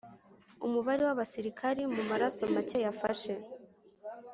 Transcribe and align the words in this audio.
umubare 0.65 1.01
w 1.07 1.09
abasirikari 1.15 1.81
mu 1.95 2.03
maraso 2.09 2.41
make 2.53 2.77
yafashe 2.85 3.33